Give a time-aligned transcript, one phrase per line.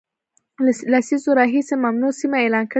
[0.65, 2.69] له لسیزو راهیسي ممنوع سیمه اعلان کړې ده